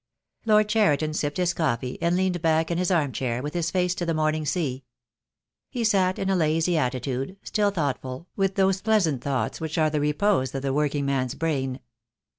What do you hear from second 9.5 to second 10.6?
which are the repose